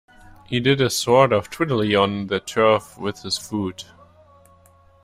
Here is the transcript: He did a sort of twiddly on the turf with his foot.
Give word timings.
He 0.47 0.59
did 0.59 0.81
a 0.81 0.89
sort 0.89 1.31
of 1.31 1.51
twiddly 1.51 1.95
on 1.95 2.25
the 2.25 2.39
turf 2.39 2.97
with 2.97 3.21
his 3.21 3.37
foot. 3.37 3.85